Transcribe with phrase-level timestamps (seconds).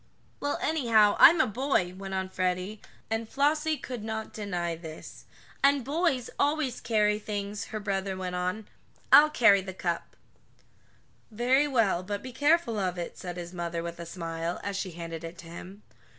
[0.39, 5.25] "Well, anyhow, I'm a boy," went on Freddie, and Flossie could not deny this.
[5.63, 8.67] "And boys always carries things," her brother went on.
[9.11, 10.15] "I'll carry the cup."
[11.29, 14.93] "Very well, but be careful of it," said his mother with a smile, as she
[14.93, 15.83] handed it to him.